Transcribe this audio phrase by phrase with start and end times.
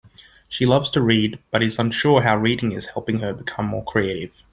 [0.47, 4.33] She loves to read, but is unsure how reading is helping her become more creative.